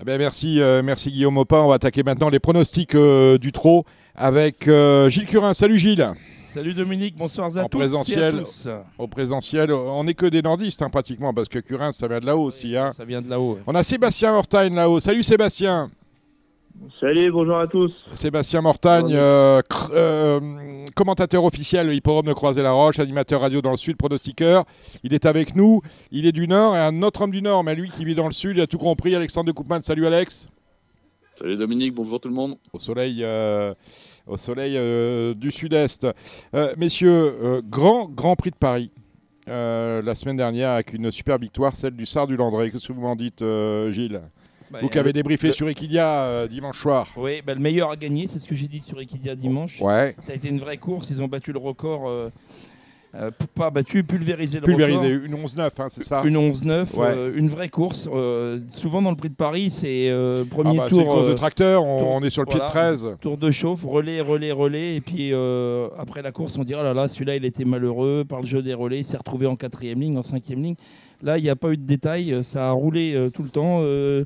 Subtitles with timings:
[0.00, 1.58] Eh ben, merci, euh, merci Guillaume Opin.
[1.58, 5.52] On va attaquer maintenant les pronostics euh, du trot avec euh, Gilles Curin.
[5.54, 6.06] Salut Gilles.
[6.46, 7.78] Salut Dominique, bonsoir à En tous.
[7.78, 8.36] présentiel.
[8.36, 8.68] et à tous.
[8.98, 12.26] Au présentiel, on n'est que des nordistes hein, pratiquement parce que Curin ça vient de
[12.26, 12.76] là-haut aussi.
[12.76, 12.92] hein.
[12.96, 13.54] Ça vient de là-haut.
[13.54, 13.60] ouais.
[13.66, 14.98] On a Sébastien Mortagne là-haut.
[15.00, 15.90] Salut Sébastien.
[16.98, 17.92] Salut, bonjour à tous.
[18.14, 19.60] Sébastien Mortagne, euh,
[19.92, 24.64] euh, commentateur officiel Hippodrome de Croisé-la-Roche, animateur radio dans le Sud, pronostiqueur.
[25.02, 25.82] Il est avec nous.
[26.10, 28.26] Il est du Nord et un autre homme du Nord, mais lui qui vit dans
[28.26, 29.14] le Sud, il a tout compris.
[29.14, 29.82] Alexandre de Coupman.
[29.82, 30.48] Salut Alex.
[31.34, 32.56] Salut Dominique, bonjour tout le monde.
[32.72, 33.74] Au soleil, euh,
[34.26, 36.06] au soleil euh, du Sud-Est.
[36.54, 38.90] Euh, messieurs, euh, grand, grand prix de Paris.
[39.48, 42.70] euh, la semaine dernière avec une super victoire, celle du Sard du Landré.
[42.70, 44.20] Qu'est-ce que vous m'en dites, euh, Gilles?
[44.70, 47.08] Bah, Vous qui avez débriefé le- sur Equidia euh, dimanche soir.
[47.16, 49.80] Oui, bah, le meilleur a gagné, c'est ce que j'ai dit sur Equidia dimanche.
[49.80, 52.08] Ouais, Ça a été une vraie course, ils ont battu le record.
[52.08, 52.30] euh,
[53.16, 55.24] euh, pas battu, pulvérisé le pulvérisé, record.
[55.26, 57.06] une 11-9, hein, c'est ça Une 11-9, Ouais.
[57.08, 58.08] euh, une vraie course.
[58.72, 61.32] souvent dans le prix de Paris, c'est Ah premier bah, C'est une tour, course de
[61.34, 62.70] tracteur, on, tour- on est sur le pied de voilà.
[62.70, 63.16] 13.
[63.20, 64.94] tour de chauffe, relais, relais, relais.
[64.94, 65.32] Et puis
[65.98, 68.62] après la course, on dira, oh là là, celui-là, il était malheureux par le jeu
[68.62, 70.76] des relais, il s'est retrouvé en quatrième ligne, en cinquième ligne.
[71.22, 73.50] Là, il n'y a pas eu de détails, euh, ça a roulé euh, tout le
[73.50, 73.80] temps.
[73.82, 74.24] euh,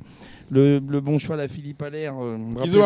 [0.51, 2.13] le, le bon cheval à Philippe Allaire.
[2.21, 2.77] euh, Iso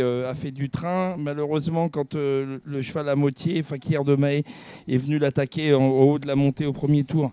[0.00, 1.16] euh, a fait du train.
[1.18, 4.44] Malheureusement, quand euh, le, cheval à moitié, Fakir de Maé,
[4.88, 7.32] est venu l'attaquer en- au haut de la montée au premier tour,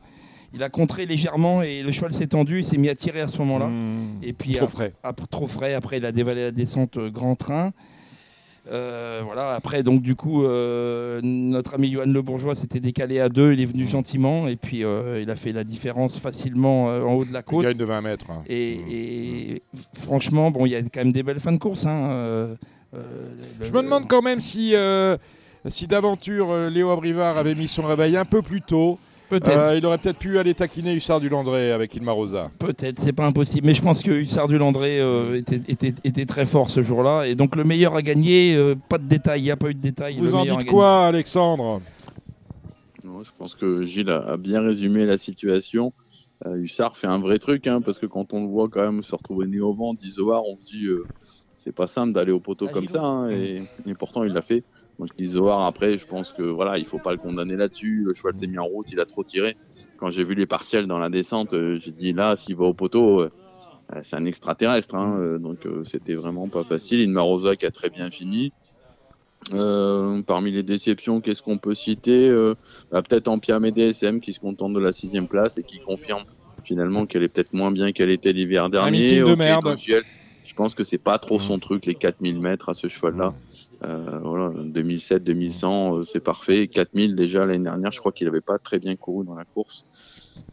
[0.54, 3.28] il a contré légèrement et le cheval s'est tendu, il s'est mis à tirer à
[3.28, 3.68] ce moment-là.
[3.68, 4.94] Mmh, Et puis trop ap- frais.
[5.04, 5.74] après, trop frais.
[5.76, 7.74] Après, il a dévalé la descente grand train.
[8.72, 9.54] Euh, voilà.
[9.54, 13.54] Après, donc du coup, euh, notre ami Johan Le Bourgeois s'était décalé à deux.
[13.54, 17.26] Il est venu gentiment et puis euh, il a fait la différence facilement en haut
[17.26, 17.64] de la Il côte.
[17.64, 18.30] gagne de 20 mètres.
[18.30, 18.44] hein.
[18.48, 19.62] Et, et
[19.94, 21.86] franchement, bon, il y a quand même des belles fins de course.
[21.86, 22.58] hein,
[22.94, 23.00] le-
[23.62, 24.74] Je me demande quand même si,
[25.68, 29.00] si d'aventure Léo Abrivard avait mis son réveil un peu plus tôt.
[29.30, 32.50] Peut-être, Euh, il aurait peut-être pu aller taquiner Hussard du Landré avec Ilma Rosa.
[32.60, 33.68] peut-être, c'est pas impossible.
[33.68, 37.26] Mais je pense que Hussard du Landré euh, était, était, était très fort ce jour-là.
[37.28, 38.56] Et donc le meilleur a gagné.
[38.56, 40.16] euh, pas de détails, il n'y a pas eu de détails.
[40.16, 41.82] le Vous en dites quoi, Alexandre?
[43.04, 45.94] Non, je pense que Gilles a, a bien résumé la situation.
[46.46, 49.02] Euh, Hussard fait un vrai truc, hein, parce que quand on le voit quand même
[49.02, 51.04] se retrouver né au vent, d'Isoar, on se dit euh,
[51.58, 54.42] c'est pas simple d'aller au poteau Ah, comme ça, hein, et, et pourtant il l'a
[54.42, 54.64] fait.
[55.00, 58.04] Donc l'Isoar, après, je pense que voilà, il faut pas le condamner là-dessus.
[58.06, 59.58] Le cheval s'est mis en route, il a trop tiré.
[59.98, 62.74] Quand j'ai vu les partiels dans la descente, euh, j'ai dit là, s'il va au
[62.74, 63.32] poteau, euh,
[63.94, 67.02] euh, c'est un extraterrestre, hein, euh, donc c'était vraiment pas facile.
[67.02, 68.54] Inma Rosa qui a très bien fini.
[69.54, 72.56] Euh, parmi les déceptions, qu'est-ce qu'on peut citer Euh,
[72.92, 76.24] bah, Peut-être Ampia DSM qui se contente de la sixième place et qui confirme
[76.64, 79.02] finalement qu'elle est peut-être moins bien qu'elle était l'hiver dernier.
[79.02, 79.78] meeting de merde.
[80.48, 83.34] Je pense que c'est pas trop son truc, les 4000 mètres à ce cheval-là.
[83.84, 86.68] Euh, voilà, 2007, 2100, euh, c'est parfait.
[86.68, 89.84] 4000 déjà l'année dernière, je crois qu'il avait pas très bien couru dans la course.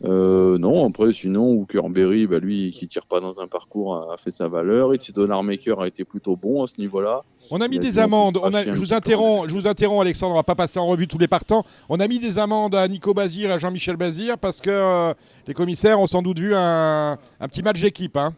[0.04, 4.16] Euh, non, après, sinon, Hookerberry, bah, lui, qui tire pas dans un parcours, a, a
[4.16, 4.94] fait sa valeur.
[4.94, 7.22] Itzy Maker a été plutôt bon à ce niveau-là.
[7.52, 8.38] On a mis a des amendes.
[8.42, 10.32] On a, je, vous interromps, je vous interromps, Alexandre.
[10.32, 11.64] On va pas passer en revue tous les partants.
[11.88, 15.14] On a mis des amendes à Nico Bazir et à Jean-Michel Bazir parce que euh,
[15.46, 18.16] les commissaires ont sans doute vu un, un petit match d'équipe.
[18.16, 18.34] hein.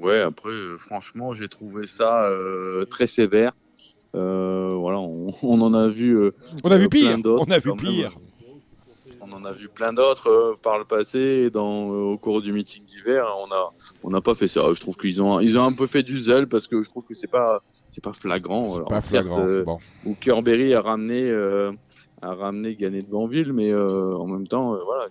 [0.00, 3.52] Ouais, après, euh, franchement, j'ai trouvé ça euh, très sévère.
[4.16, 6.18] Euh, voilà, on, on en a vu.
[6.18, 6.30] euh,
[6.64, 7.16] On a vu pire.
[7.24, 7.76] On a vu même.
[7.78, 8.12] pire.
[9.20, 12.40] on en a vu plein d'autres euh, par le passé et dans, euh, au cours
[12.42, 13.26] du meeting d'hiver.
[13.46, 13.72] On a,
[14.02, 14.72] on n'a pas fait ça.
[14.72, 17.04] Je trouve qu'ils ont, ils ont un peu fait du zèle parce que je trouve
[17.04, 18.76] que c'est pas, c'est pas flagrant.
[18.76, 19.46] Alors, Pas certes, flagrant.
[19.46, 19.78] euh, Bon.
[20.06, 21.70] où Kerberry a ramené, euh,
[22.22, 25.06] a ramené Gagné de Banville, mais euh, en même temps, voilà,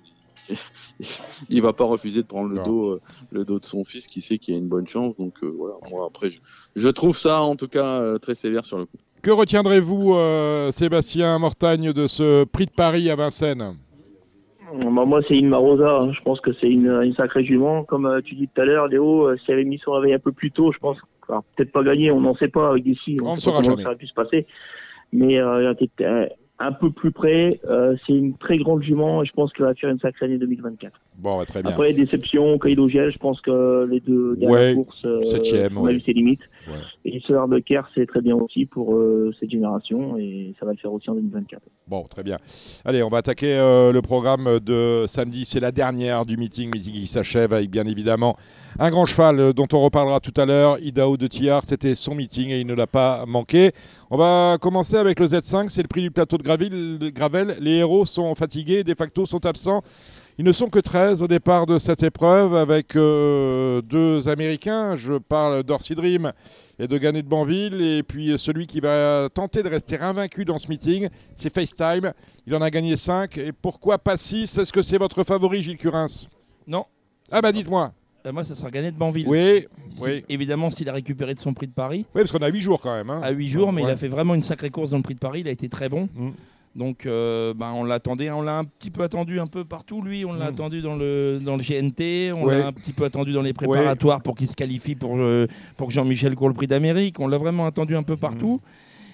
[1.50, 2.64] il, va pas refuser de prendre le Non.
[2.64, 3.02] dos, euh,
[3.32, 5.16] le dos de son fils, qui sait qu'il y a une bonne chance.
[5.18, 6.40] Donc euh, voilà, moi après, je,
[6.76, 8.98] je trouve ça en tout cas euh, très sévère sur le coup.
[9.22, 13.76] Que retiendrez-vous, euh, Sébastien Mortagne, de ce prix de Paris à Vincennes?
[14.72, 16.02] Bah, moi, c'est Inma Rosa.
[16.02, 16.12] hein.
[16.14, 17.84] Je pense que c'est une, une sacrée jument.
[17.84, 20.14] Comme euh, tu dis tout à l'heure, Léo, euh, si elle avait mis son réveil
[20.14, 20.98] un peu plus tôt, je pense.
[21.56, 23.18] Peut-être pas gagné, on n'en sait pas avec d'ici.
[23.22, 23.82] On ne saura jamais.
[23.84, 24.48] ça aurait pu se passer.
[25.12, 25.76] Mais elle a
[26.60, 27.60] un peu plus près.
[27.70, 30.38] euh, c'est une très grande jument et je pense qu'elle va faire une sacrée année
[30.38, 31.00] 2024.
[31.20, 31.72] Bon, très bien.
[31.72, 35.82] Après, déception, Caïdo Gel, je pense que les deux dernières Ouais, courses, euh, septième, on
[35.82, 35.96] a ouais.
[35.96, 36.40] eu ses limites.
[36.68, 36.74] Ouais.
[37.04, 40.72] Et ce de Kerr, c'est très bien aussi pour euh, cette génération et ça va
[40.72, 41.62] le faire aussi en 2024.
[41.88, 42.38] Bon, très bien.
[42.86, 45.44] Allez, on va attaquer euh, le programme de samedi.
[45.46, 48.38] C'est la dernière du meeting, meeting qui s'achève avec bien évidemment
[48.78, 51.64] un grand cheval euh, dont on reparlera tout à l'heure, Idaho de Tillard.
[51.66, 53.72] C'était son meeting et il ne l'a pas manqué.
[54.10, 56.44] On va commencer avec le Z5, c'est le prix du plateau de
[57.10, 57.58] Gravel.
[57.60, 59.82] Les héros sont fatigués, de facto sont absents.
[60.42, 64.96] Ils ne sont que 13 au départ de cette épreuve avec euh, deux Américains.
[64.96, 66.32] Je parle d'Orsi Dream
[66.80, 67.82] et de Gannet de Banville.
[67.82, 72.14] Et puis celui qui va tenter de rester invaincu dans ce meeting, c'est FaceTime.
[72.48, 73.38] Il en a gagné 5.
[73.38, 76.08] Et pourquoi pas 6 Est-ce que c'est votre favori, Gilles Curins?
[76.66, 76.86] Non.
[77.30, 77.92] Ah bah dites-moi.
[78.26, 79.28] Euh, moi, ça sera gagné de Banville.
[79.28, 80.24] Oui, Si- oui.
[80.30, 82.06] Évidemment, s'il a récupéré de son prix de Paris.
[82.16, 83.10] Oui, parce qu'on a 8 jours quand même.
[83.10, 83.20] hein.
[83.22, 85.20] À 8 jours, mais il a fait vraiment une sacrée course dans le prix de
[85.20, 85.42] Paris.
[85.42, 86.08] Il a été très bon.
[86.16, 86.30] Mm.
[86.80, 88.32] Donc, euh, ben, on l'attendait.
[88.32, 90.24] On l'a un petit peu attendu un peu partout, lui.
[90.24, 90.54] On l'a Mm.
[90.54, 92.32] attendu dans le, dans le GNT.
[92.34, 92.58] On Ouais.
[92.60, 95.46] l'a un petit peu attendu dans les préparatoires pour qu'il se qualifie pour, euh,
[95.76, 97.20] pour que Jean-Michel court le prix d'Amérique.
[97.20, 98.62] On l'a vraiment attendu un peu partout.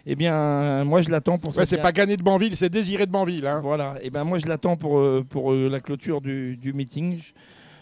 [0.06, 1.58] Eh bien, moi, je l'attends pour.
[1.58, 3.48] Ouais, c'est pas gagné de Banville, c'est désiré de Banville.
[3.48, 3.62] Hein.
[3.64, 7.18] Voilà, et ben moi je l'attends pour, euh, pour la clôture du, du meeting.
[7.18, 7.32] Je,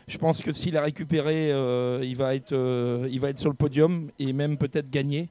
[0.07, 3.50] je pense que s'il a récupéré, euh, il, va être, euh, il va être sur
[3.50, 5.27] le podium et même peut-être gagner.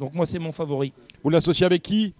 [0.00, 0.92] Donc moi c'est mon favori.
[1.22, 2.14] Vous l'associez avec qui?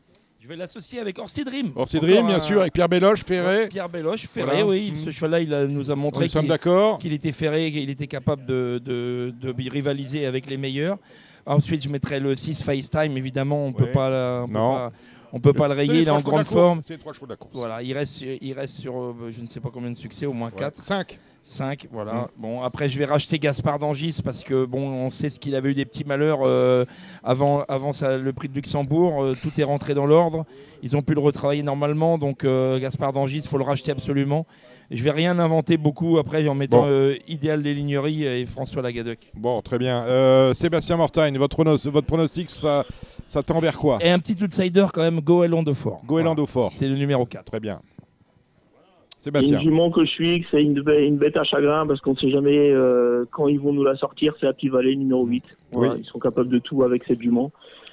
[0.45, 1.73] Je vais l'associer avec Orsi Dream.
[1.75, 3.67] Orsi Dream, bien un- sûr, avec Pierre Belloche, Ferré.
[3.71, 4.67] Pierre Belloche, Ferré, Voilà.
[4.67, 4.93] oui.
[5.03, 9.33] Ce cheval-là, il a- nous a montré qu'il était ferré, qu'il était capable de, de-
[9.41, 10.99] de rivaliser avec les meilleurs.
[11.47, 13.75] Ensuite, je mettrai le 6 FaceTime, évidemment, on Ouais.
[13.75, 14.73] peut pas, la- on peut Non.
[14.75, 14.93] pas,
[15.35, 16.81] on peut pas le rayer, il est en grande forme.
[16.87, 17.57] C'est les trois chevaux de la course.
[17.57, 20.33] Voilà, il reste, il reste sur euh, je ne sais pas combien de succès, au
[20.33, 20.81] moins 4.
[20.81, 21.19] 5.
[21.43, 22.15] 5, voilà.
[22.15, 22.29] Mm.
[22.39, 25.73] Bon, après, je vais racheter Gaspard d'Angis parce que, bon, on sait ce qu'il avait
[25.73, 26.85] eu des petits malheurs euh,
[27.25, 29.25] avant, avant ça- le prix de Luxembourg.
[29.25, 30.47] Euh, tout est rentré dans l'ordre.
[30.85, 32.17] Ils ont pu le retravailler normalement.
[32.17, 34.47] Donc, Gaspard d'Angis, il faut le racheter absolument.
[34.95, 36.89] Je vais rien inventer beaucoup après en mettant Bon.
[36.89, 39.19] euh, Idéal des Ligneries et François Lagadec.
[39.35, 40.05] Bon, très bien.
[40.07, 42.85] Euh, Sébastien Mortagne, votre, pronos- votre pronostic, ça,
[43.27, 43.99] ça tend vers quoi?
[44.01, 46.01] Et un petit outsider quand même, Goéland de Fort.
[46.07, 46.71] Goéland au fort.
[46.73, 47.45] C'est le numéro 4.
[47.45, 47.81] Très bien.
[49.19, 49.57] C'est Sébastien.
[49.59, 52.17] une jument que je suis, que c'est une, une bête à chagrin parce qu'on ne
[52.19, 54.35] sait jamais euh, quand ils vont nous la sortir.
[54.39, 55.43] C'est la Petit Vallée numéro 8.
[55.73, 56.01] Voilà, Oui.
[56.03, 57.51] Ils sont capables de tout avec cette jument.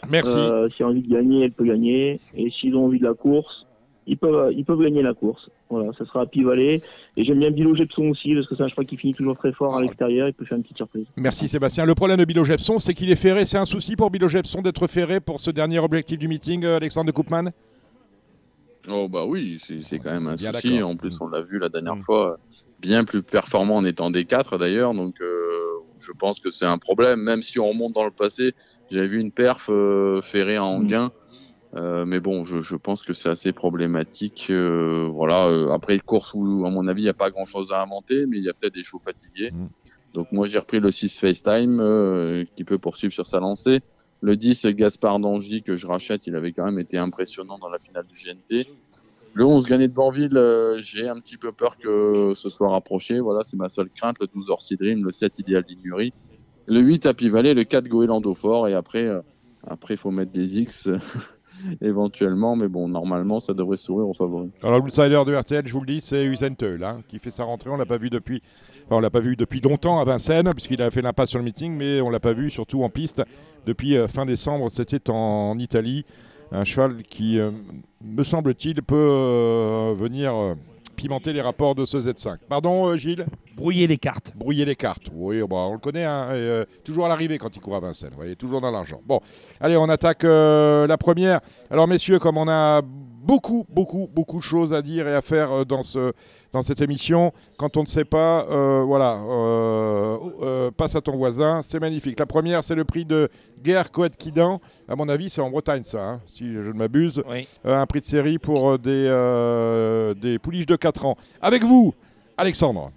[0.10, 0.38] Merci.
[0.38, 2.20] Euh, S'il a envie de gagner, elle peut gagner.
[2.36, 3.66] Et s'ils ont envie de la course,
[4.12, 5.50] ils peuvent, ils peuvent gagner la course.
[5.70, 6.82] Voilà, ça sera à Pi-Vallée.
[7.18, 9.54] Et j'aime bien Bilo Gepson aussi, parce que c'est un cheval qui finit toujours très
[9.54, 10.28] fort à l'extérieur.
[10.28, 11.06] Il peut faire une petite surprise.
[11.16, 11.86] Merci Sébastien.
[11.86, 13.46] Le problème de Bilo Jepson, c'est qu'il est ferré.
[13.46, 16.76] C'est un souci pour Bilo Jepson d'être ferré pour ce dernier objectif du meeting, euh,
[16.76, 17.52] Alexandre de Koopman?
[18.90, 20.70] Oh bah oui, c'est c'est quand même un Bien souci.
[20.72, 20.90] d'accord.
[20.90, 22.00] En plus, on l'a vu la dernière Mm.
[22.00, 22.40] fois,
[22.80, 24.94] bien plus performant en étant D4 d'ailleurs.
[24.96, 25.52] Donc euh,
[26.00, 27.22] je pense que c'est un problème.
[27.22, 28.54] Même si on remonte dans le passé,
[28.92, 30.88] j'avais vu une perf euh, ferrée en Mm.
[30.88, 31.12] gain.
[31.76, 34.48] Euh, mais bon, je, je pense que c'est assez problématique.
[34.50, 35.48] Euh, voilà.
[35.48, 38.26] euh, après une course où, à mon avis, il n'y a pas grand-chose à inventer,
[38.26, 39.52] mais il y a peut-être des chevaux fatigués.
[39.52, 39.68] Mm.
[40.14, 43.80] Donc moi, j'ai repris le 6 FaceTime euh, qui peut poursuivre sur sa lancée.
[44.22, 47.80] Le 10 Gaspard d'Angy que je rachète, il avait quand même été impressionnant dans la
[47.80, 48.68] finale du GNT.
[49.34, 53.20] Le 11 gagné de Banville, euh, j'ai un petit peu peur que ce soit rapproché.
[53.20, 54.18] Voilà, c'est ma seule crainte.
[54.20, 56.14] Le 12 Orsi Dream, le 7 Idéal d'Ignurie,
[56.68, 59.22] le 8 Happy Valley, le 4 Goélando Fort et après, euh,
[59.66, 60.90] après faut mettre des X
[61.82, 64.52] éventuellement, mais bon, normalement, ça devrait sourire aux favoris.
[64.64, 67.70] Alors l'outsider de RTL, je vous le dis, c'est Usain hein, qui fait sa rentrée.
[67.70, 68.42] On l'a pas vu depuis,
[68.90, 71.76] on l'a pas vu depuis longtemps à Vincennes, puisqu'il a fait l'impasse sur le meeting,
[71.76, 73.22] mais on l'a pas vu surtout en piste
[73.66, 74.70] depuis euh, fin décembre.
[74.70, 76.06] C'était en Italie,
[76.52, 77.52] un cheval qui, euh,
[78.04, 80.56] me semble-t-il, peut euh, venir
[80.96, 82.38] pimenter les rapports de ce Z5.
[82.48, 83.26] Pardon, Gilles?
[83.62, 84.34] Brouiller les cartes.
[84.36, 85.04] Brouiller les cartes.
[85.14, 87.80] Oui, bah, on le connaît, hein, et, euh, toujours à l'arrivée quand il court à
[87.80, 88.10] Vincennes.
[88.10, 89.00] Vous voyez, toujours dans l'argent.
[89.06, 89.20] Bon,
[89.60, 91.42] allez, on attaque euh, la première.
[91.70, 95.52] Alors, messieurs, comme on a beaucoup, beaucoup, beaucoup de choses à dire et à faire
[95.52, 96.12] euh, dans, ce,
[96.54, 99.20] dans cette émission, quand on ne sait pas, euh, voilà,
[100.76, 102.18] passe à ton voisin, c'est magnifique.
[102.18, 103.30] La première, c'est le prix de
[103.62, 104.60] Guerre Coët Quidan.
[104.88, 107.22] À mon avis, c'est en Bretagne, ça, hein, si je ne m'abuse.
[107.30, 107.48] Oui.
[107.64, 109.04] Un prix de série pour des,
[110.20, 111.16] des pouliches de 4 ans.
[111.44, 111.94] Avec vous,
[112.38, 112.92] Alexandre.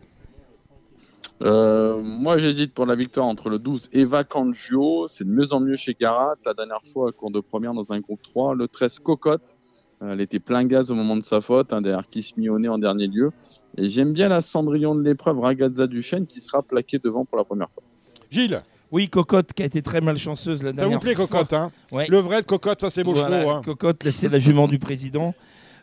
[1.42, 5.06] Euh, moi, j'hésite pour la victoire entre le 12 Eva Cangio.
[5.08, 6.36] C'est de mieux en mieux chez Garat.
[6.46, 8.54] La dernière fois, cours de première dans un groupe 3.
[8.54, 9.54] Le 13 Cocotte.
[10.02, 12.78] Euh, Elle était plein gaz au moment de sa faute, hein, derrière Kiss nez en
[12.78, 13.30] dernier lieu.
[13.76, 17.44] Et j'aime bien la Cendrillon de l'épreuve, Ragazza Duchesne, qui sera plaquée devant pour la
[17.44, 17.82] première fois.
[18.30, 21.26] Gilles, Oui, Cocotte qui a été très malchanceuse la ça dernière vous plaît, fois.
[21.26, 22.06] Cocotte hein Ouais.
[22.08, 23.62] Le vrai de Cocotte, ça c'est beau Voilà, hein.
[23.64, 25.34] Cocotte, c'est la jument du président.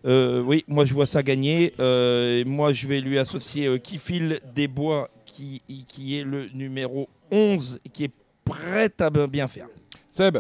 [0.04, 1.74] Euh, oui, moi je vois ça gagner.
[1.80, 5.10] Euh, et moi je vais lui associer euh, Kifil Desbois,
[5.42, 8.12] qui, qui est le numéro 11, et qui est
[8.46, 9.68] prêt à bien faire.
[10.10, 10.38] Seb,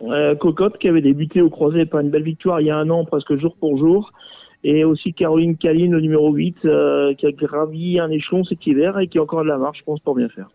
[0.00, 2.88] Euh, Cocotte qui avait débuté au croisé par une belle victoire il y a un
[2.88, 4.12] an, presque jour pour jour.
[4.64, 8.98] Et aussi Caroline Caline, le numéro 8, euh, qui a gravi un échelon cet hiver
[8.98, 10.50] et qui a encore de la marche, je pense, pour bien faire.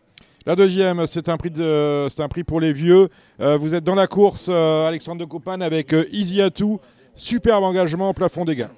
[0.45, 3.07] la deuxième, c'est un prix de, c'est un prix pour les vieux.
[3.41, 6.79] Euh, vous êtes dans la course, euh, Alexandre de Copan, avec euh, Easy Atou.
[7.15, 8.71] Superbe engagement plafond des gains.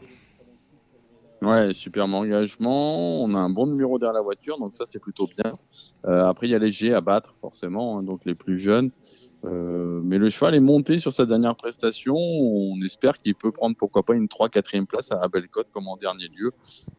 [1.46, 3.22] Ouais, superbe engagement.
[3.24, 5.54] On a un bon numéro derrière la voiture, donc ça c'est plutôt bien.
[6.08, 8.90] Euh, après, il y a les G à battre, forcément, hein, donc les plus jeunes.
[9.44, 12.16] Euh, mais le cheval est monté sur sa dernière prestation.
[12.16, 16.30] On espère qu'il peut prendre pourquoi pas une 3-4e place à Bellecote comme en dernier
[16.30, 16.52] lieu.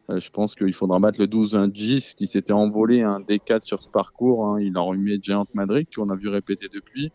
[0.09, 3.63] Euh, je pense qu'il faudra battre le 12 un Gis qui s'était envolé un D4
[3.63, 4.47] sur ce parcours.
[4.47, 4.61] hein.
[4.61, 7.11] Il a remis Giant Madrid qu'on a vu répéter depuis.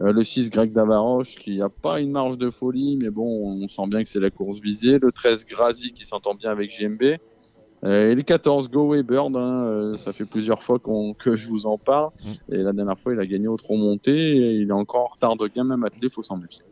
[0.00, 3.24] Euh, le 6 Greg Davaroche qui n'a pas une marge de folie, mais bon,
[3.62, 4.98] on sent bien que c'est la course visée.
[4.98, 7.18] Le 13 Grazi qui s'entend bien avec JMB.
[7.84, 11.48] Euh, et le 14, Go Bird, hein, euh, ça fait plusieurs fois qu'on- que je
[11.48, 12.10] vous en parle.
[12.48, 12.54] Mm.
[12.54, 14.36] Et la dernière fois, il a gagné au trop monté.
[14.36, 16.62] Et il est encore en retard de gain, même attelé, faut s'en méfier.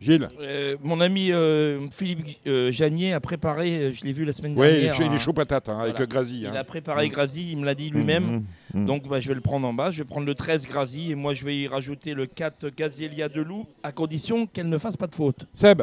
[0.00, 4.52] Gilles Euh, mon ami euh, Philippe euh, Janier a préparé, je l'ai vu la semaine
[4.56, 4.94] Oui, dernière.
[4.94, 5.96] chaud- il est chaud patate hein, avec.
[6.08, 6.40] Grazi.
[6.42, 6.54] Il hein.
[6.54, 7.10] a préparé Mm.
[7.10, 8.44] Grazi, il me l'a dit lui-même.
[8.74, 8.86] Mm, mm.
[8.86, 9.90] Donc bah, je vais le prendre en bas.
[9.90, 13.28] Je vais prendre le 13 Grazi et moi je vais y rajouter le 4 Gazielia
[13.28, 15.46] de Loup à condition qu'elle ne fasse pas de faute.
[15.52, 15.82] Seb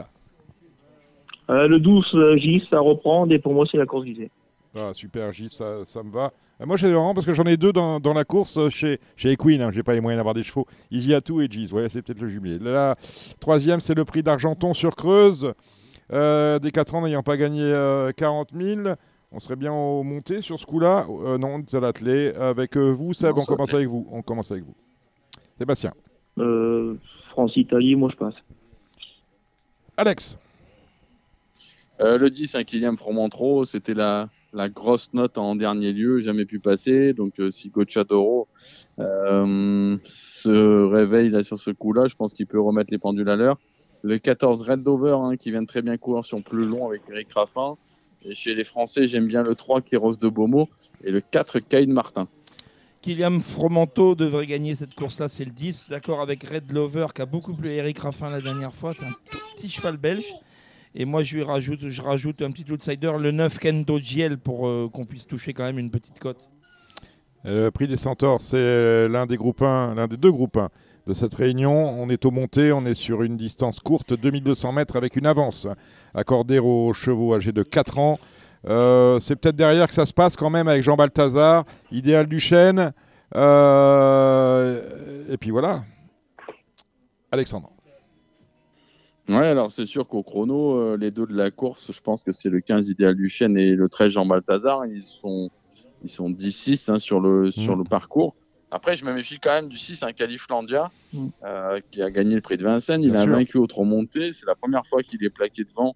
[1.50, 4.32] Euh, le 12 euh, Gis à reprendre et pour moi c'est la course visée.
[4.76, 6.34] Ah, super, Gilles, ça, ça me va.
[6.60, 9.00] Euh, Moi, j'ai vraiment parce que j'en ai deux dans, dans la course euh, chez,
[9.16, 9.62] chez Equine.
[9.62, 10.66] Hein, j'ai pas les moyens d'avoir des chevaux.
[10.92, 11.72] Easy Atou et Gis.
[11.72, 12.60] Ouais, c'est peut-être le jumelé.
[12.60, 12.96] La
[13.40, 15.54] troisième, c'est le prix d'Argenton sur Creuse.
[16.12, 18.82] Euh, des 4 ans n'ayant pas gagné euh, 40 000.
[19.32, 21.08] On serait bien au monté sur ce coup-là.
[21.10, 22.34] Euh, non, c'est à l'attelé.
[22.36, 24.08] Avec euh, vous, Seb, Non, on commence avec vous.
[24.12, 24.76] On commence avec vous.
[25.58, 25.94] Sébastien.
[26.38, 26.96] Euh,
[27.30, 28.36] France-Italie, moi je passe.
[29.98, 30.38] Alex.
[32.02, 36.46] Euh, le 10, un Kylian Fromentro, c'était la, la grosse note en dernier lieu, jamais
[36.46, 37.14] pu passer.
[37.14, 38.48] Donc, euh, si Gocciadoro
[39.00, 43.36] euh, se réveille là sur ce coup-là, je pense qu'il peut remettre les pendules à
[43.36, 43.58] l'heure.
[44.02, 47.02] Le 14, Red Dover, hein, qui vient de très bien courir sur plus long avec
[47.10, 47.76] Eric Raffin.
[48.24, 50.68] Et chez les Français, j'aime bien le 3, Kéros de Beaumont.
[51.04, 52.30] Et le 4, Kyle Martin.
[53.02, 55.88] Kylian Fromanto devrait gagner cette course-là, c'est le 10.
[55.90, 58.94] D'accord avec Red Lover qui a beaucoup plu Eric Raffin la dernière fois.
[58.94, 60.34] C'est un tout petit cheval belge.
[60.96, 64.68] Et moi, je lui rajoute, je rajoute un petit outsider, le 9 Kendo Giel pour
[64.68, 66.50] euh, qu'on puisse toucher quand même une petite cote.
[67.44, 70.70] Le prix des Centaures, c'est l'un des groupes 1, l'un des deux groupes 1
[71.06, 71.90] de cette réunion.
[71.90, 75.68] On est au monté, on est sur une distance courte, 2200 mètres, avec une avance
[76.14, 78.20] accordée aux chevaux âgés de 4 ans.
[78.68, 82.94] Euh, c'est peut-être derrière que ça se passe quand même avec Jean Balthazar, Idéal Duchesne.
[83.36, 84.82] Euh,
[85.30, 85.84] et puis voilà.
[87.32, 87.75] Alexandre.
[89.28, 92.32] Ouais, alors c'est sûr qu'au chrono, euh, les deux de la course, je pense que
[92.32, 94.86] c'est le 15 Idéal du Chêne et le 13 Jean Balthazar.
[94.86, 95.50] Ils sont,
[96.04, 98.36] ils sont 10-6 hein, sur, le, sur le parcours.
[98.72, 101.28] Après, je me méfie quand même du 6, un Califlandia, Mm.
[101.46, 103.02] euh, qui a gagné le prix de Vincennes.
[103.04, 103.32] Il Bien a sûr.
[103.34, 104.32] vaincu au trop monté.
[104.34, 105.96] C'est la première fois qu'il est plaqué devant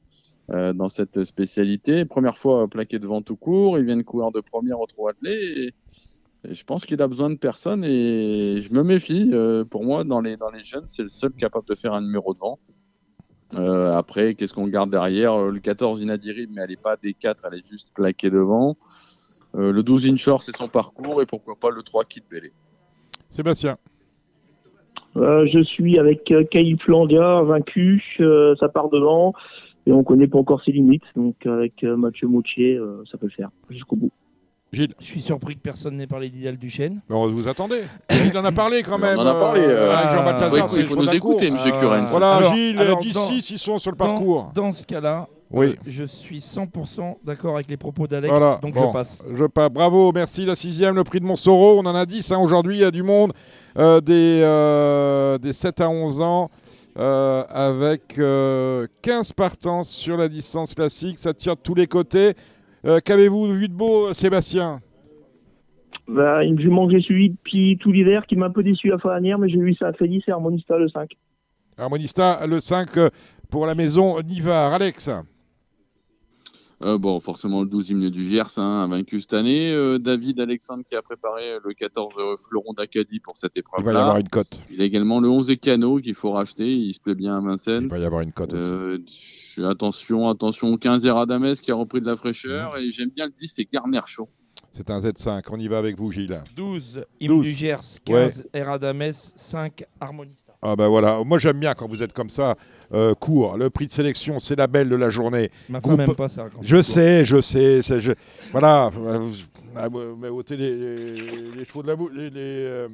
[0.52, 2.06] euh, dans cette spécialité.
[2.06, 3.78] Première fois euh, plaqué devant tout court.
[3.78, 5.34] Il vient de courir de première au trop attelé.
[6.46, 9.30] Et, et je pense qu'il a besoin de personne et je me méfie.
[9.34, 12.02] Euh, pour moi, dans les, dans les jeunes, c'est le seul capable de faire un
[12.02, 12.60] numéro devant.
[13.56, 15.34] Euh, après, qu'est-ce qu'on garde derrière?
[15.34, 18.77] Euh, Le 14 Inadirib, mais elle n'est pas des 4, elle est juste plaquée devant.
[19.56, 21.22] Euh, le 12 Inshore, c'est son parcours.
[21.22, 22.51] Et pourquoi pas le 3 Kit Bellé.
[23.29, 23.77] Sébastien.
[25.18, 29.34] Euh, je suis avec euh, Kyle Flandia, vaincu, euh, ça part devant,
[29.86, 33.25] et on connaît pas encore ses limites, donc avec euh, Mathieu Moutier, euh, ça peut
[33.25, 34.12] le faire jusqu'au bout.
[34.72, 34.94] Gilles.
[35.00, 37.02] Je suis surpris que personne n'ait parlé d'Idéal Duchesne.
[37.10, 37.82] Mais on vous attendez.
[38.26, 39.18] Il en a parlé quand On même.
[39.18, 41.60] en a parlé, euh, avec Jean ah, Balthazar, oui, il faut nous écouter, course.
[41.66, 42.10] monsieur Curens.
[42.12, 44.52] Voilà, Alors- Gilles, alors, 10-6, ils sont sur le Dans- parcours.
[44.54, 45.68] Dans, ce cas-là, Oui.
[45.70, 48.88] euh, je suis 100% d'accord avec les propos d'Alex, Voilà, donc bon.
[48.90, 49.24] je passe.
[49.34, 49.70] Je pas.
[49.70, 50.46] Bravo, merci.
[50.46, 51.80] La sixième, le prix de Montsoro.
[51.80, 52.78] On en a 10 hein, aujourd'hui.
[52.78, 53.34] Il y a du monde
[53.78, 56.52] euh, des, euh, des 7 à 11 ans
[57.00, 61.18] euh, avec euh, 15 partants sur la distance classique.
[61.18, 62.34] Ça tire de tous les côtés.
[62.86, 64.82] Euh, Qu'avez-vous vu de beau, Sébastien?
[66.08, 68.98] Bah, une jument que j'ai suivie depuis tout l'hiver, qui m'a un peu déçu la
[68.98, 71.12] fois dernière, mais j'ai eu ça crédit, c'est Harmonista le 5.
[71.78, 73.10] Harmonista, le 5 euh,
[73.50, 74.74] pour la maison Nivard.
[74.74, 75.10] Alex?
[76.82, 79.72] Euh, bon, forcément, le 12 hymne du Gers hein, a vaincu cette année.
[79.74, 83.92] Euh, David Alexandre qui a préparé le 14 euh, Fleuron d'Acadie pour cette il va
[83.92, 84.62] y avoir une cote.
[84.72, 86.72] Il a également le 11 Ecano qu'il faut racheter.
[86.72, 87.88] Il se plaît bien à Il Vincennes.
[87.90, 88.68] va y avoir une cote aussi.
[89.60, 92.78] Euh, attention, attention, 15 Eradames qui a repris de la fraîcheur.
[92.78, 94.30] Et j'aime bien le 10, c'est Garner Chaud.
[94.72, 95.42] C'est un Z5.
[95.52, 96.42] On y va avec vous, Gilles.
[96.56, 97.44] 12, Hymne 12.
[97.44, 100.49] du Gers, 15, Eradames, 5, Harmonista.
[100.62, 102.56] Ah ben voilà, moi j'aime bien quand vous êtes comme ça,
[102.94, 103.56] euh, court.
[103.58, 105.50] Le prix de sélection, c'est la belle de la journée.
[105.70, 106.48] Ma femme Groupe- n'aime pas ça.
[106.54, 107.82] quand Je sais, je sais.
[107.82, 108.12] je-
[108.51, 109.32] Voilà, vous-
[109.78, 112.88] ah, m'avez ôté les, les- les chevaux de la bouche, les, les, euh,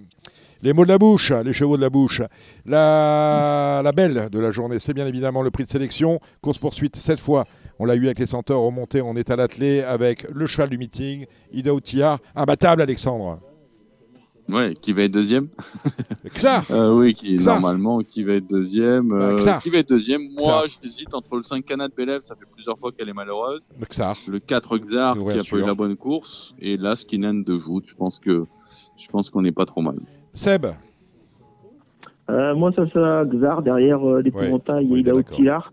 [0.62, 2.22] les mots de la bouche, les chevaux de la bouche.
[2.68, 6.20] La, la belle de la journée, c'est bien évidemment le prix de sélection.
[6.42, 7.46] Course poursuite, cette fois,
[7.80, 10.78] on l'a eu avec les centaures remontés, on est à l'attelé avec le cheval du
[10.78, 13.40] meeting, Ida Outillard, imbattable Alexandre.
[14.50, 15.48] Ouais, qui va être deuxième
[16.36, 19.12] Xar, Euh, Oui, qui normalement qui va être deuxième.
[19.12, 19.62] Euh, Xar.
[19.62, 22.92] qui va être deuxième Moi, j'hésite entre le 5 Canad Bélève, ça fait plusieurs fois
[22.92, 23.70] qu'elle est malheureuse.
[23.80, 24.16] le Xar.
[24.28, 26.54] Le 4 Xar Ouais, qui a pas eu la bonne course.
[26.60, 27.86] Et là, Skinan de Joute.
[27.88, 28.46] Je pense que
[28.98, 29.96] je pense qu'on n'est pas trop mal.
[30.34, 30.68] Seb,
[32.30, 35.24] Euh, moi, ça sera Xar derrière euh, l'épouvantail oui, et d'accord.
[35.38, 35.72] Tillard.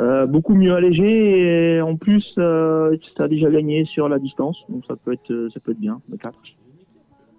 [0.00, 4.56] Euh, beaucoup mieux allégé et en plus, euh, ça a déjà gagné sur la distance,
[4.70, 6.32] donc ça peut être, euh, ça peut être bien, le 4.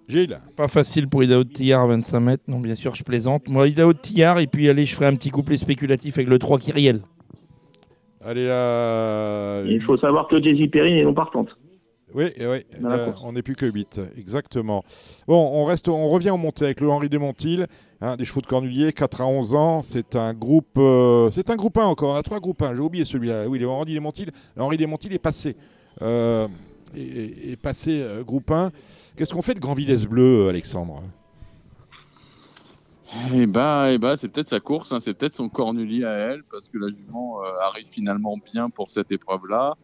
[0.08, 2.42] Gilles, Pas facile pour Idaho de Tillard à 25 mètres.
[2.48, 3.48] Non, bien sûr, je plaisante.
[3.48, 6.38] Moi, Idaho de Tillard, et puis allez, je ferai un petit couplet spéculatif avec le
[6.38, 7.00] 3 Kyriel.
[8.24, 9.62] allez là.
[9.64, 11.56] Il faut savoir que Daisy Perrine est non partante.
[12.14, 12.66] Oui, oui.
[12.84, 14.84] Euh, on n'est plus que 8, exactement.
[15.26, 17.66] Bon, on, reste, on revient au montée avec le Henri Desmontil,
[18.00, 19.82] hein, des chevaux de Cornulier, 4 à 11 ans.
[19.82, 22.74] C'est un groupe euh, c'est un groupe 1 encore, on a trois groupes 1.
[22.74, 23.48] J'ai oublié celui-là.
[23.48, 25.56] Oui, le Henri Desmontil, le Henri Desmontil est passé.
[26.02, 26.48] Euh,
[26.94, 28.72] est passé euh, groupe 1.
[29.16, 31.02] Qu'est-ce qu'on fait de Grand Villesse Bleu, Alexandre?
[33.34, 36.42] Eh bah, eh bah, c'est peut-être sa course, hein, c'est peut-être son cornulier à elle,
[36.50, 39.74] parce que la jument euh, arrive finalement bien pour cette épreuve-là,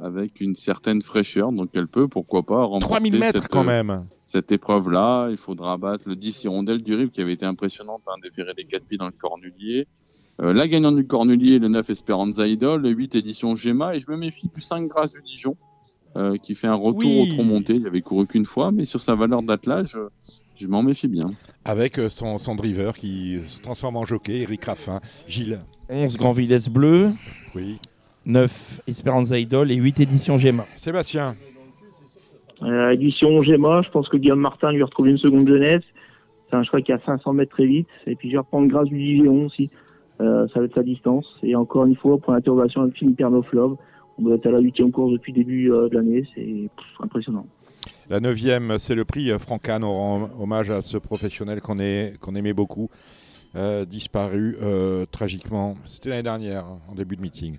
[0.00, 3.64] avec une certaine fraîcheur, donc elle peut, pourquoi pas, remporter 3000 mètres cette, quand euh,
[3.64, 4.04] même.
[4.24, 5.28] cette épreuve-là.
[5.30, 8.64] Il faudra battre le 10 Hirondelle du Rive, qui avait été impressionnante, hein, déférer les
[8.64, 9.86] 4 pieds dans le cornulier.
[10.40, 14.10] Euh, la gagnante du cornulier, le 9 Esperanza Idol, le 8 édition Gemma, et je
[14.10, 15.56] me méfie du 5 Grâce du Dijon,
[16.18, 17.30] euh, qui fait un retour Oui.
[17.30, 17.74] au tronc monté.
[17.76, 19.96] Il avait couru qu'une fois, mais sur sa valeur d'attelage,
[20.56, 21.24] je m'en méfie bien.
[21.64, 25.00] Avec euh, son, son driver qui se transforme en jockey, Eric Raffin.
[25.26, 25.60] Gilles.
[25.88, 27.12] 11 Grand Villesse Bleu,
[27.54, 27.78] Oui.
[28.26, 30.66] 9 Esperanza Idol et 8 éditions Gemma.
[30.76, 31.34] Sébastien.
[32.62, 35.84] Euh, édition Gemma, je pense que Guillaume Martin lui a retrouvé une seconde jeunesse.
[36.50, 37.88] C'est un cheval qui a 500 mètres très vite.
[38.06, 39.70] Et puis je vais reprendre grâce du Dijon aussi.
[40.20, 41.38] Euh, ça va être sa distance.
[41.42, 43.76] Et encore une fois, pour l'interrogation avec Philippe Pernoflov,
[44.18, 46.24] on doit être à la huitième course depuis le début euh, de l'année.
[46.34, 46.68] C'est
[47.00, 47.46] impressionnant.
[48.10, 49.82] La neuvième, c'est le prix euh, Francan.
[49.82, 52.90] On rend hommage à ce professionnel qu'on aimait beaucoup,
[53.56, 54.56] euh, disparu
[55.10, 55.76] tragiquement.
[55.84, 57.58] C'était l'année dernière, hein, en début de meeting.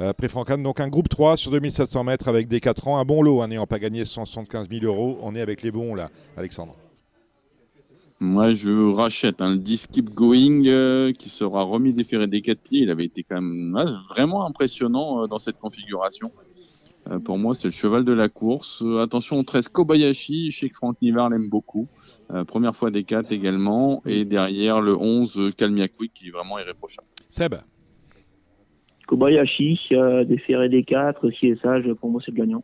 [0.00, 2.98] Euh, prix Francan, donc un groupe 3 sur 2700 mètres avec des 4 ans.
[2.98, 5.18] Un bon lot, hein, n'ayant pas gagné 175 000 euros.
[5.22, 6.76] On est avec les bons là, Alexandre.
[8.20, 12.60] Moi, je rachète un le 10 Keep Going euh, qui sera remis déféré des quatre
[12.60, 12.80] pieds.
[12.80, 13.76] Il avait été quand même
[14.08, 16.32] vraiment impressionnant euh, dans cette configuration.
[17.10, 18.82] Euh, pour moi, c'est le cheval de la course.
[18.82, 20.50] Euh, attention au 13 Kobayashi.
[20.50, 21.86] Je sais que Franck Nivard l'aime beaucoup.
[22.32, 24.02] Euh, première fois des 4 également.
[24.04, 27.06] Et derrière le 11 euh, Kalmia Quick qui est vraiment irréprochable.
[27.28, 27.54] Seb,
[29.06, 32.62] Kobayashi, euh, déféré des 4, si est sage, pour moi c'est le gagnant.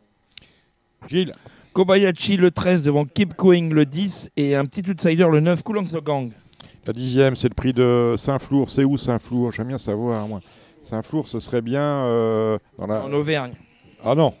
[1.07, 1.33] Gilles,
[1.75, 5.83] Kobayashi le 13 devant Keep Going le 10 et un petit outsider le 9 Coulomb
[6.05, 6.31] Gang.
[6.87, 8.71] la dixième, c'est le prix de Saint-Flour.
[8.71, 9.51] C'est où Saint-Flour?
[9.51, 10.39] J'aime bien savoir, moi.
[10.83, 13.03] Saint-Flour, ce serait bien euh, dans la...
[13.03, 13.55] En Auvergne.
[14.05, 14.33] Ah non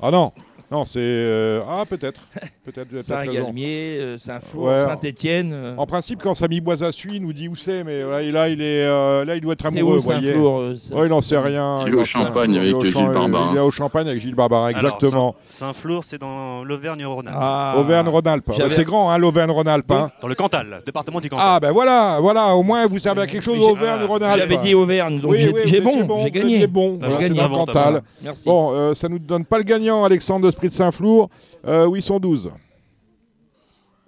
[0.00, 0.32] Ah non
[0.70, 0.98] Non, c'est...
[1.00, 2.20] euh, Ah, peut-être.
[2.66, 3.00] Peut-être.
[3.02, 4.84] Saint-Galmier, euh, Saint-Flour, Ouais.
[4.84, 5.52] Saint-Étienne.
[5.54, 8.02] euh, En principe, quand Samy Boisa suit, il nous dit où c'est, mais
[8.32, 10.34] là, il est, euh, là, il doit être amoureux, où vous voyez.
[10.34, 10.72] Oh,
[11.04, 11.84] il n'en sait rien.
[11.86, 13.50] Il est au Champagne il est avec au Gilles Barbarin.
[13.52, 15.36] Il est au Champagne avec Gilles Barbarin, exactement.
[15.48, 17.36] Saint- Saint-Flour, c'est dans l'Auvergne-Rhône-Alpes.
[17.40, 17.74] Ah.
[17.78, 18.50] Auvergne-Rhône-Alpes.
[18.68, 19.90] C'est grand, hein, l'Auvergne-Rhône-Alpes.
[19.92, 20.10] hein.
[20.20, 21.46] Dans le Cantal, département du Cantal.
[21.48, 24.40] Ah, ben voilà, voilà, au moins, vous servez à quelque chose, Auvergne-Rhône-Alpes.
[24.40, 26.66] J'avais dit Auvergne, donc Oui, j'ai bon, j'ai gagné.
[26.66, 28.02] bon, c'est t'as Cantal.
[28.44, 31.28] Bon, ça nous donne pas le gagnant, Alexandre de Saint-Flour.
[31.66, 32.50] Euh, où ils sont 12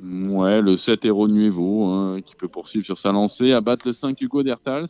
[0.01, 4.21] Ouais, le 7 Hero Nuevo hein, qui peut poursuivre sur sa lancée, abattre le 5
[4.21, 4.87] Hugo Dertals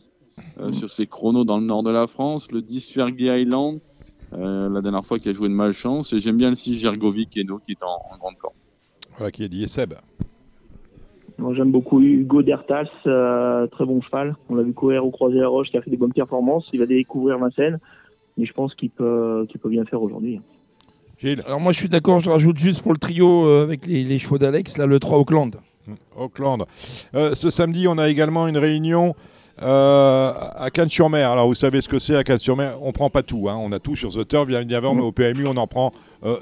[0.59, 3.79] euh, sur ses chronos dans le nord de la France, le 10 Fergie Island,
[4.33, 7.37] euh, la dernière fois qui a joué de malchance, et j'aime bien le 6 Gergovic
[7.37, 8.53] Eno qui est en, en grande forme.
[9.17, 9.63] Voilà qui est dit.
[9.63, 9.95] Et Seb.
[11.39, 14.35] Moi j'aime beaucoup Hugo Dertals, euh, très bon cheval.
[14.49, 16.69] On l'a vu courir au Croisé la Roche qui a fait des bonnes performances.
[16.71, 17.79] Il va découvrir Vincennes,
[18.37, 20.39] mais je pense qu'il peut, qu'il peut bien faire aujourd'hui.
[21.21, 21.43] Gilles.
[21.45, 24.19] Alors moi je suis d'accord, je rajoute juste pour le trio euh, avec les, les
[24.19, 25.55] chevaux d'Alex, là le 3 Auckland.
[26.17, 26.65] Auckland.
[27.15, 29.15] Euh, ce samedi, on a également une réunion
[29.61, 31.31] euh, à Cannes-sur-Mer.
[31.31, 32.77] Alors, vous savez ce que c'est à Cannes-sur-Mer?
[32.81, 33.49] On prend pas tout.
[33.49, 33.57] hein.
[33.59, 35.91] On a tout sur The Turf, bien évidemment, mais au PMU, on en prend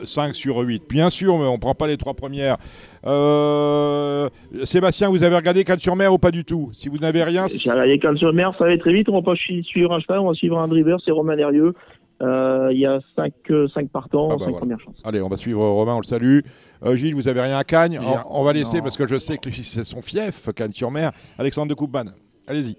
[0.04, 0.84] 5 sur 8.
[0.90, 2.58] Bien sûr, mais on prend pas les trois premières.
[3.06, 4.30] Euh,
[4.66, 6.70] Sébastien, vous avez regardé Cannes-sur-Mer ou pas du tout?
[6.74, 9.10] Si vous n'avez rien, J'ai regardé Cannes sur mer, ça va très vite.
[9.10, 11.74] On va pas suivre un cheval, on va suivre un driver, c'est Romain Derrieux.
[12.22, 13.34] Euh, Il y a 5
[13.74, 14.58] cinq partants, Ah 5 bah voilà.
[14.60, 15.00] premières chances.
[15.04, 16.40] allez, on va suivre Romain, on le salue.
[16.84, 18.24] Euh, Gilles, vous avez rien à Cannes Rien.
[18.30, 18.84] on, on va laisser Non.
[18.84, 21.12] parce que je sais que c'est son fief, Cannes-sur-Mer.
[21.38, 22.06] Alexandre de Koopman,
[22.48, 22.76] allez-y.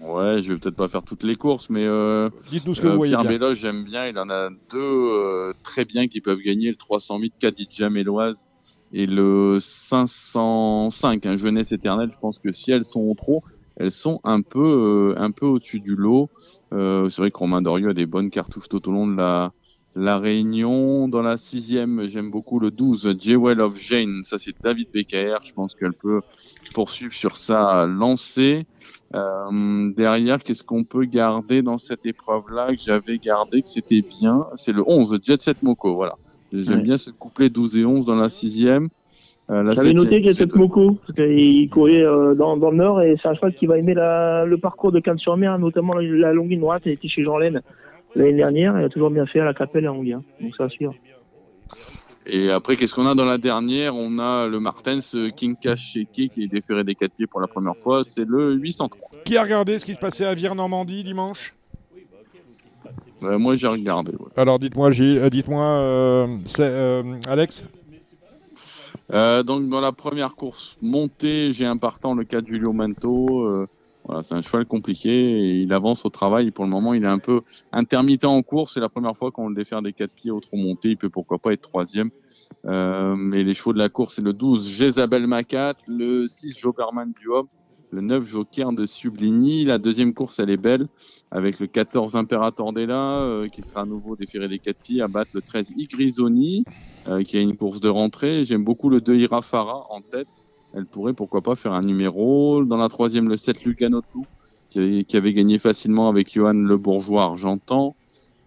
[0.00, 2.90] Ouais, je vais peut-être pas faire toutes les courses, mais euh, Dites-nous ce que euh,
[2.90, 3.30] vous voyez Pierre bien.
[3.38, 4.08] Béloche, j'aime bien.
[4.08, 8.48] Il en a deux euh, très bien qui peuvent gagner le 300 000 Khadija Méloise
[8.92, 12.10] et le 505, un jeunesse éternelle.
[12.12, 13.42] Je pense que si elles sont trop,
[13.76, 16.28] elles sont un peu, euh, un peu au-dessus du lot.
[16.72, 19.52] Euh, c'est vrai que Romain Dorieux a des bonnes cartouches tout au long de la,
[19.94, 21.06] la réunion.
[21.08, 24.22] Dans la sixième, j'aime beaucoup le 12, Jewel of Jane.
[24.24, 25.36] Ça, c'est David Becker.
[25.44, 26.20] Je pense qu'elle peut
[26.74, 28.66] poursuivre sur sa lancée.
[29.14, 34.46] Euh, derrière, qu'est-ce qu'on peut garder dans cette épreuve-là que j'avais gardé, que c'était bien?
[34.56, 35.94] C'est le 11, Jet Set Moko.
[35.94, 36.14] Voilà.
[36.52, 36.82] J'aime Ouais.
[36.82, 38.88] bien ce couplet 12 et 11 dans la sixième.
[39.52, 43.16] Euh, J'avais noté qu'il cette Moko, parce qu'il courait euh, dans, dans le nord et
[43.20, 46.50] c'est un cheval qui va aimer la- le parcours de Cannes-sur-Mer, notamment la, la longue
[46.50, 46.82] ligne droite.
[46.86, 47.60] Il était chez Jean Laine
[48.14, 50.22] l'année dernière, il a toujours bien fait à la Capelle et à Anguien.
[50.40, 50.94] Donc ça suivre.
[52.24, 53.96] Et après, qu'est-ce qu'on a dans la dernière?
[53.96, 57.48] On a le Martens euh, King Cash qui est déféré des 4 pieds pour la
[57.48, 58.02] première fois.
[58.04, 59.10] C'est le 803.
[59.24, 61.54] Qui a regardé ce qui se passait à Vire-Normandie dimanche?
[63.24, 64.12] Euh, moi, j'ai regardé.
[64.12, 64.26] ouais.
[64.36, 67.66] Alors dites-moi, Gilles, euh, dites-moi, euh, c'est, euh, Alex?
[69.12, 73.42] Euh, donc, dans la première course montée, j'ai un partant, le 4 Julio Manto.
[73.42, 73.66] Euh,
[74.04, 76.50] voilà, c'est un cheval compliqué il avance au travail.
[76.50, 78.74] Pour le moment, il est un peu intermittent en course.
[78.74, 80.90] C'est la première fois qu'on le défère des quatre pieds au trop monté.
[80.90, 82.10] Il peut pourquoi pas être troisième.
[82.64, 87.12] Euh, mais les chevaux de la course, c'est le 12 Jezabel Macat, le 6 Joperman
[87.12, 87.46] du Homme,
[87.90, 89.64] le 9 Joker de Subligny.
[89.64, 90.88] La deuxième course, elle est belle
[91.30, 95.06] avec le 14 Imperator Della euh, qui sera à nouveau déféré des quatre pieds à
[95.06, 96.64] battre le 13 Igrisoni
[97.08, 98.44] euh, qui a une course de rentrée.
[98.44, 100.28] J'aime beaucoup le 2 Irafara en tête.
[100.74, 102.64] Elle pourrait pourquoi pas faire un numéro.
[102.64, 104.26] Dans la troisième, le 7 Luganotlou
[104.70, 107.94] qui qui avait gagné facilement avec Johan Le Bourgeois argentan.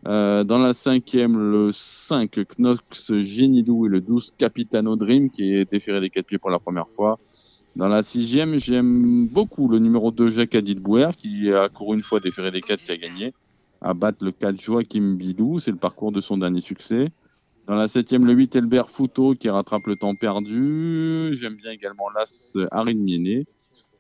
[0.08, 5.70] Euh, dans la cinquième, le 5 Knox Genilou et le 12 Capitano Dream qui est
[5.70, 7.20] déféré des quatre pieds pour la première fois.
[7.76, 12.20] Dans la sixième, j'aime beaucoup le numéro 2 Jacques Adilbouer qui a couru une fois
[12.20, 13.34] déféré des quatre qui a gagné
[13.82, 15.60] à battre le 4 Joachim Bidou.
[15.60, 17.12] C'est le parcours de son dernier succès.
[17.68, 21.30] Dans la septième, le 8 Elbert Fouto qui rattrape le temps perdu.
[21.32, 23.44] J'aime bien également l'As Arin Miene.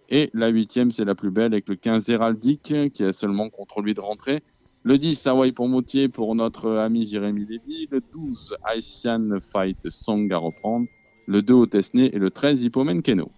[0.09, 3.81] Et la huitième, c'est la plus belle avec le 15 Héraldique qui a seulement contre
[3.81, 4.43] lui de rentrée.
[4.83, 7.87] Le 10, Hawaii pour Moutier pour notre ami Jérémy Lévy.
[7.89, 10.85] Le 12, Haitian Fight Song à reprendre.
[11.25, 12.15] Le 2, Otesné.
[12.15, 13.31] Et le 13, Hippomen Keno.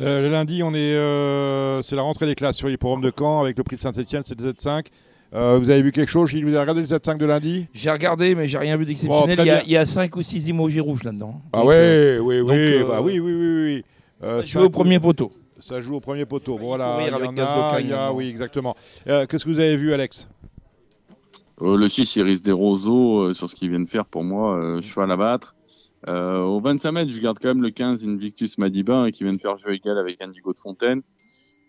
[0.00, 3.40] Euh, le lundi, on est, euh, c'est la rentrée des classes sur l'hipporome de Caen
[3.40, 4.86] avec le prix de Saint-Etienne, c'est le Z5.
[5.32, 6.42] Euh, vous avez vu quelque chose Gilles?
[6.44, 7.66] Vous avez regardé le Z5 de lundi?
[7.72, 9.36] J'ai regardé, mais j'ai rien vu d'exceptionnel.
[9.36, 9.62] Bon, il, y a- bien.
[9.64, 11.40] il y a 5 ou 6 emojis rouges là-dedans.
[11.52, 13.84] Ah Donc, ouais, euh, oui, oui, donc, euh, bah oui, oui, oui, oui.
[14.24, 15.30] Euh, ça joue au premier poteau.
[15.60, 16.56] Ça joue au premier poteau.
[16.60, 18.76] Il Voilà, il y avec a, il y oui, exactement.
[19.06, 20.28] Euh, Qu'est-ce que vous avez vu, Alex?
[21.62, 24.56] Euh, le 6, Iris des Roseaux, euh, sur ce qu'il vient de faire pour moi,
[24.58, 25.54] euh, cheval à battre.
[26.08, 29.34] Euh, au 25 mètres, je garde quand même le 15 Invictus Madiba hein, qui vient
[29.34, 31.02] de faire jeu égal avec Indigo de Fontaine.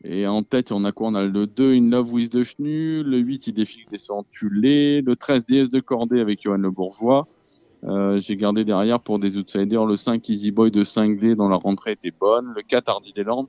[0.03, 1.09] Et en tête, on a quoi?
[1.09, 5.01] On a le 2 In Love with de Chenu, le 8 il défile des Centulés,
[5.01, 7.27] le 13 DS de Cordée avec Johan Le Bourgeois.
[7.83, 11.55] Euh, J'ai gardé derrière pour des outsiders le 5 Easy Boy de Cinglé dont la
[11.57, 13.47] rentrée était bonne, le 4 Hardy des Landes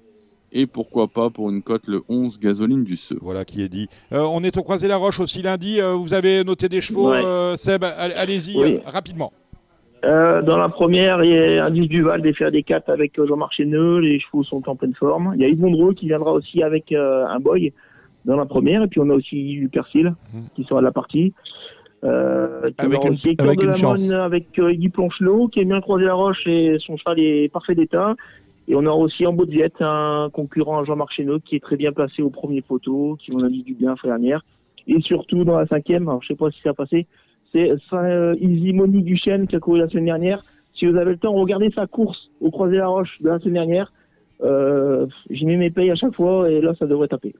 [0.54, 3.16] et pourquoi pas pour une cote le 11 Gasoline du Seu.
[3.22, 3.88] Voilà qui est dit.
[4.12, 5.80] Euh, on est au Croisé la Roche aussi lundi.
[5.80, 7.24] Euh, vous avez noté des chevaux, Ouais.
[7.24, 8.74] euh, Seb all- Allez-y, Oui.
[8.74, 9.32] euh, rapidement.
[10.04, 13.52] Euh, dans la première, il y a Indice Duval des des 4 avec euh, Jean-Marc
[13.52, 13.98] Chéneux.
[13.98, 15.32] Les chevaux sont en pleine forme.
[15.36, 17.72] Il y a Yves Mondreux qui viendra aussi avec euh, un boy
[18.24, 18.82] dans la première.
[18.82, 20.42] Et puis on a aussi du Persil Mhm.
[20.56, 21.34] qui sera de la partie.
[22.04, 24.10] Euh, Avec une- aussi avec de une la chance.
[24.10, 27.76] Avec euh, Guy Planchelot qui est bien croisé la roche et son cheval est parfait
[27.76, 28.16] d'état.
[28.66, 31.92] Et on aura aussi en Viette un concurrent à Jean-Marc Chéneux qui est très bien
[31.92, 34.44] placé au premier poteau, qui m'en a dit du bien la dernière.
[34.88, 37.06] Et surtout dans la cinquième, alors je sais pas si ça a passé,
[37.52, 40.44] c'est euh, Easy Monique Duchesne qui a couru la semaine dernière.
[40.74, 43.54] Si vous avez le temps, regardez sa course au Croisé la Roche de la semaine
[43.54, 43.92] dernière.
[44.42, 47.34] Euh, J'y mets mes payes à chaque fois et là ça devrait taper.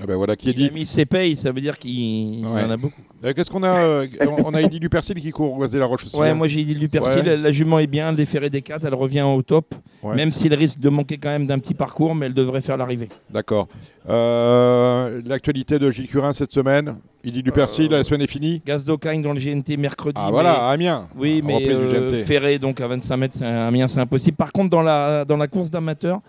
[0.00, 0.74] Ah ben voilà qui est Il a dit.
[0.74, 2.62] mis ses payes, ça veut dire qu'il il Ouais.
[2.62, 3.00] en a beaucoup.
[3.24, 6.06] Euh, Qu'est-ce qu'on a euh, On on a Eddy du Persil qui court la Roche
[6.06, 6.16] aussi.
[6.16, 7.26] Ouais, moi j'ai dit du persil.
[7.26, 7.36] Ouais.
[7.36, 9.74] La jument est bien, le déféré des 4, elle revient au top.
[10.04, 10.14] Ouais.
[10.14, 13.08] Même s'il risque de manquer quand même d'un petit parcours, mais elle devrait faire l'arrivée.
[13.28, 13.66] D'accord.
[14.08, 16.94] Euh, L'actualité de Gilles Curin cette semaine.
[17.24, 18.62] Eddy du Persil, la semaine est finie.
[18.64, 20.14] Gaz d'Ocagne dans le GNT mercredi.
[20.16, 21.08] Ah mais- voilà, à Amiens.
[21.16, 22.24] Oui, mais Reprise du euh, GNT.
[22.24, 24.36] ferré donc à 25 mètres, c'est un Amiens, c'est impossible.
[24.36, 26.20] Par contre, dans la, dans la course d'amateur,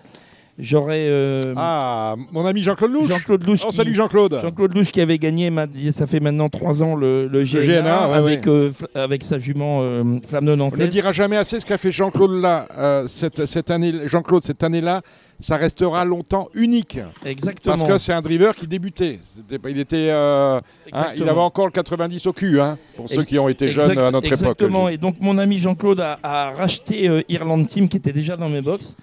[0.60, 3.08] j'aurais euh, Ah, mon ami Jean-Claude Louche.
[3.10, 3.62] Jean-Claude Louche.
[3.65, 4.39] Oh, qui- salut Jean-Claude.
[4.41, 5.52] Jean-Claude Louche qui avait gagné,
[5.91, 8.52] ça fait maintenant trois ans, le, le GNA, GNA, ouais, avec, ouais.
[8.52, 10.80] euh, avec sa jument euh, Flamme de On ne Nantes.
[10.89, 12.67] dira jamais assez ce qu'a fait Jean-Claude là.
[12.78, 15.02] euh, cette, cette année, Jean-Claude, cette année-là,
[15.39, 16.99] ça restera longtemps unique.
[17.25, 17.75] Exactement.
[17.78, 19.19] Parce que c'est un driver qui débutait.
[19.67, 21.32] Il, était, euh, hein, il Exactement.
[21.32, 24.32] avait encore le 90 au cul, hein, pour ceux qui ont été jeunes à notre
[24.32, 24.88] Exactement.
[24.89, 24.93] époque.
[24.93, 28.49] Et donc mon ami Jean-Claude a, a racheté euh, Irland Team qui était déjà dans
[28.49, 28.95] mes box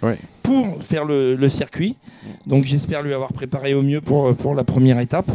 [0.43, 1.97] pour faire le, le circuit.
[2.47, 5.31] Donc j'espère lui avoir préparé au mieux pour, pour la première étape.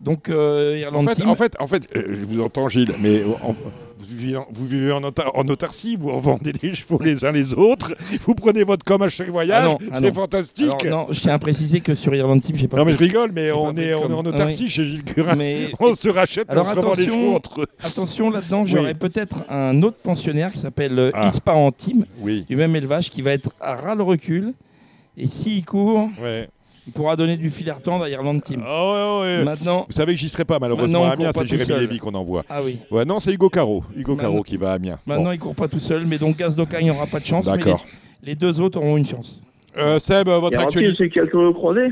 [0.00, 1.28] Donc euh, En Irland fait, Team.
[1.28, 3.54] en fait, en fait euh, je vous entends Gilles, mais en-
[3.98, 7.32] vous vivez en, vous vivez en autar- en autarcie, vous revendez les chevaux les uns
[7.32, 7.94] les autres,
[8.26, 10.84] vous prenez votre com à chaque voyage, Ah ah c'est fantastique.
[10.84, 12.76] Alors, non, je tiens à préciser que sur Irland Team, j'ai pas.
[12.76, 15.34] non mais je rigole, mais on est, on en Ah autarcie chez Gilles Curin.
[15.36, 17.66] Mais On se rachète, Alors, on se revend les chevaux entre eux.
[17.82, 18.70] attention là-dedans, Oui.
[18.70, 21.28] j'aurai peut-être un autre pensionnaire qui s'appelle euh, Ah.
[21.28, 24.52] Ispahan Team, Oui, du même élevage, qui va être à ras le recul.
[25.16, 26.48] Et s'il court, ouais.
[26.86, 28.62] Il pourra donner du fil à retendre à Irland Team.
[28.64, 29.44] Ah ouais, ouais.
[29.44, 31.46] Maintenant, Vous savez que j'y serai pas malheureusement Maintenant, on à Amiens, court pas c'est
[31.46, 31.80] tout Jérémy seul.
[31.80, 32.44] Lévy qu'on envoie.
[32.48, 32.78] ah oui.
[32.90, 33.84] Ouais, non, c'est Hugo Caro.
[33.96, 34.98] Hugo Maintenant- Caro qui va à Amiens.
[35.06, 35.14] Bon.
[35.14, 37.44] Maintenant, il court pas tout seul, mais donc Gaz d'Ocagne n'aura pas de chance.
[37.46, 37.84] mais D'accord.
[38.22, 39.40] Les, les deux autres auront une chance.
[39.76, 40.94] Euh, Seb, euh, votre y actualité.
[40.96, 41.88] c'est qui a couru au Croisé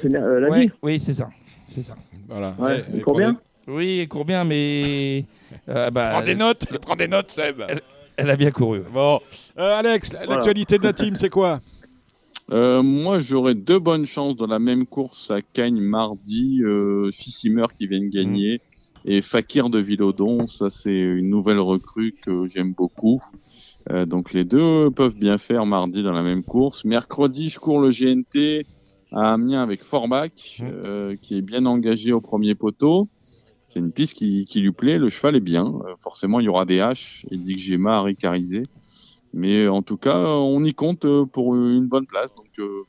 [0.00, 0.60] C'est euh, lundi.
[0.66, 1.28] Ouais, oui, c'est ça.
[1.68, 1.94] C'est ça.
[2.28, 2.54] Voilà.
[2.58, 3.36] Ouais, Et- il court bien
[3.68, 5.24] Oui, il court bien, mais
[5.68, 7.62] euh, bah, Prends des notes, prends des notes, Seb.
[8.16, 8.78] elle a bien couru.
[8.78, 8.84] ouais.
[8.92, 9.20] Bon,
[9.58, 11.60] Euh, Alex, l'actualité de la team, c'est quoi?
[12.52, 16.60] Euh, moi, j'aurais deux bonnes chances dans la même course à Cagnes mardi.
[16.62, 18.60] Euh, Fissimer qui vient de gagner.
[19.04, 23.20] Et Fakir de Villodon, ça c'est une nouvelle recrue que j'aime beaucoup.
[23.90, 26.84] Euh, donc les deux peuvent bien faire mardi dans la même course.
[26.84, 28.64] Mercredi, je cours le GNT
[29.10, 30.64] à Amiens avec Forbach, Mmh.
[30.64, 33.08] euh, qui est bien engagé au premier poteau.
[33.64, 35.66] C'est une piste qui, qui lui plaît, le cheval est bien.
[35.66, 37.26] Euh, forcément, il y aura des haches.
[37.30, 38.64] Il dit que j'ai à ricariser.
[39.34, 42.34] Mais en tout cas, on y compte euh, pour une bonne place.
[42.34, 42.82] Donc euh,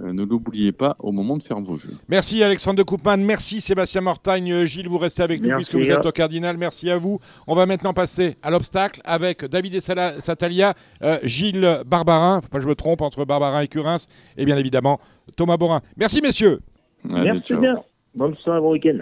[0.00, 1.90] euh, ne l'oubliez pas au moment de faire vos jeux.
[2.08, 4.64] Merci Alexandre de Koopman, merci Sébastien Mortagne.
[4.64, 5.98] Gilles, vous restez avec nous Merci, puisque vous gars.
[5.98, 6.56] êtes au Cardinal.
[6.56, 7.18] Merci à vous.
[7.48, 12.58] On va maintenant passer à l'obstacle avec David et Satalia, euh, Gilles Barbarin, faut pas
[12.58, 13.98] que je me trompe entre Barbarin et Curins,
[14.36, 15.00] et bien évidemment
[15.36, 15.80] Thomas Borin.
[15.96, 16.60] Merci messieurs.
[17.10, 17.60] Allez, Merci ciao.
[17.60, 17.76] bien.
[18.14, 18.98] Bonne soirée, bon week-end.